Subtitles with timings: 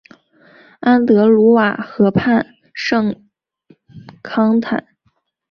[0.79, 3.23] 安德鲁瓦河畔圣
[4.23, 4.87] 康坦。